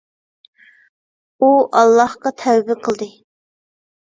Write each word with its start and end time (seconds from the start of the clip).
ئۇ 1.39 1.49
ئاللاھقا 1.81 2.33
تەۋبە 2.45 2.79
قىلدى. 2.89 3.11